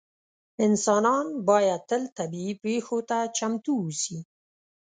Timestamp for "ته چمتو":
3.09-3.71